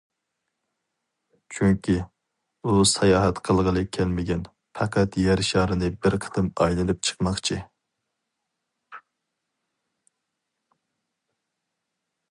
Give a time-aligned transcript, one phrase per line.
[1.57, 1.97] چۈنكى،
[2.71, 4.41] ئۇ ساياھەت قىلغىلى كەلمىگەن،
[4.79, 7.61] پەقەت يەر شارىنى بىر قېتىم ئايلىنىپ چىقماقچى.